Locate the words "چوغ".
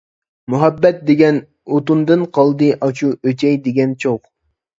4.07-4.21